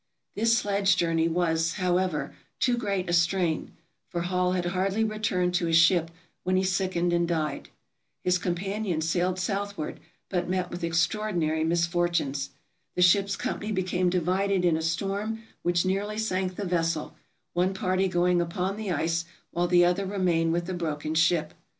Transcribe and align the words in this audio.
This 0.33 0.57
sledge 0.57 0.97
journey 0.97 1.27
was, 1.27 1.73
however, 1.73 2.33
too 2.59 2.75
great 2.75 3.07
a 3.07 3.13
strain, 3.13 3.73
for 4.09 4.21
Hall 4.21 4.53
had 4.53 4.65
hardly 4.65 5.03
returned 5.03 5.53
to 5.53 5.67
his 5.67 5.77
ship 5.77 6.09
when 6.43 6.55
he 6.55 6.63
sickened 6.63 7.13
and 7.13 7.27
died. 7.27 7.69
His 8.23 8.39
companions 8.39 9.07
sailed 9.07 9.37
southward, 9.37 9.99
but 10.27 10.49
met 10.49 10.71
with 10.71 10.83
extraordinary 10.83 11.59
454 11.63 12.07
TRAVELERS 12.07 12.19
AND 12.19 12.29
EXPLORERS 12.33 12.51
misfortunes. 12.95 12.95
The 12.95 13.01
ship's 13.03 13.37
company 13.37 13.71
became 13.71 14.09
divided 14.09 14.65
in 14.65 14.75
a 14.75 14.81
storm 14.81 15.43
which 15.61 15.85
nearly 15.85 16.17
sank 16.17 16.55
the 16.55 16.65
vessel, 16.65 17.13
one 17.53 17.75
party 17.75 18.07
going 18.07 18.41
upon 18.41 18.77
the 18.77 18.89
ice, 18.91 19.25
while 19.51 19.67
the 19.67 19.85
other 19.85 20.07
remained 20.07 20.51
with 20.51 20.65
the 20.65 20.73
broken 20.73 21.13
ship. 21.13 21.53